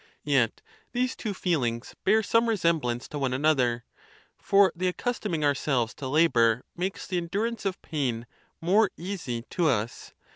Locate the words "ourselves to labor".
5.43-6.63